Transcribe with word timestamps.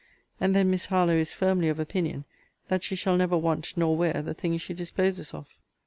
And 0.39 0.55
then 0.55 0.71
Miss 0.71 0.87
Harlowe 0.87 1.13
is 1.17 1.31
firmly 1.31 1.69
of 1.69 1.79
opinion, 1.79 2.25
that 2.69 2.81
she 2.81 2.95
shall 2.95 3.15
never 3.17 3.37
want 3.37 3.77
nor 3.77 3.95
wear 3.95 4.23
the 4.23 4.33
thing 4.33 4.57
she 4.57 4.73
disposes 4.73 5.31
of. 5.31 5.47